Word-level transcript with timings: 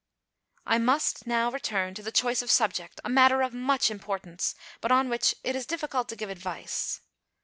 I 0.65 0.79
must 0.79 1.27
now 1.27 1.51
return 1.51 1.93
to 1.93 2.01
the 2.01 2.11
choice 2.11 2.41
of 2.41 2.49
subject, 2.49 2.99
a 3.03 3.07
matter 3.09 3.43
of 3.43 3.53
much 3.53 3.91
importance, 3.91 4.55
but 4.81 4.91
on 4.91 5.09
which 5.09 5.35
it 5.43 5.55
is 5.55 5.67
difficult 5.67 6.09
to 6.09 6.15
give 6.15 6.31
advice. 6.31 7.01